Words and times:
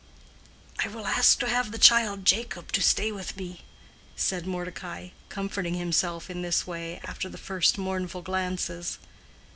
"I 0.83 0.87
will 0.87 1.05
ask 1.05 1.39
to 1.41 1.47
have 1.47 1.71
the 1.71 1.77
child 1.77 2.25
Jacob 2.25 2.71
to 2.71 2.81
stay 2.81 3.11
with 3.11 3.37
me," 3.37 3.61
said 4.15 4.47
Mordecai, 4.47 5.09
comforting 5.29 5.75
himself 5.75 6.27
in 6.27 6.41
this 6.41 6.65
way, 6.65 6.99
after 7.05 7.29
the 7.29 7.37
first 7.37 7.77
mournful 7.77 8.23
glances. 8.23 8.97